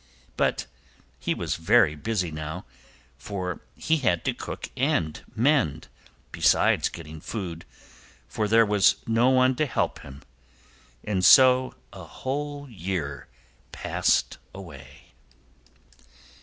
But 0.35 0.65
he 1.19 1.35
was 1.35 1.57
very 1.57 1.93
busy 1.93 2.31
now, 2.31 2.65
for 3.19 3.61
he 3.75 3.97
had 3.97 4.25
to 4.25 4.33
cook 4.33 4.71
and 4.75 5.21
mend, 5.35 5.89
besides 6.31 6.89
getting 6.89 7.21
food, 7.21 7.65
for 8.27 8.47
there 8.47 8.65
was 8.65 8.95
no 9.05 9.29
one 9.29 9.55
to 9.57 9.67
help 9.67 9.99
him. 9.99 10.23
And 11.03 11.23
so 11.23 11.75
a 11.93 12.03
whole 12.03 12.67
year 12.67 13.27
passed 13.71 14.39
away. 14.55 15.13